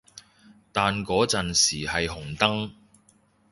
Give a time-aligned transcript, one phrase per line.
[0.73, 2.71] 但嗰陣時係紅燈